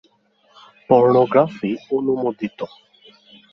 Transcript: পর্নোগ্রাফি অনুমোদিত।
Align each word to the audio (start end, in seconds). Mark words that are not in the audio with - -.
পর্নোগ্রাফি 0.89 1.71
অনুমোদিত। 1.91 2.59